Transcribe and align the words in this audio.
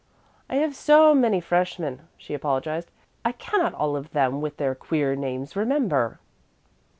"I 0.49 0.55
have 0.55 0.75
so 0.75 1.13
many 1.13 1.39
freshmen," 1.39 2.07
she 2.17 2.33
apologized, 2.33 2.89
"I 3.23 3.33
cannot 3.33 3.75
all 3.75 3.95
of 3.95 4.13
them 4.13 4.41
with 4.41 4.57
their 4.57 4.73
queer 4.73 5.15
names 5.15 5.55
remember." 5.55 6.17